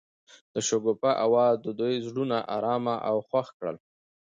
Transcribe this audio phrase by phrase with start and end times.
[0.53, 3.77] د شګوفه اواز د دوی زړونه ارامه او خوښ کړل.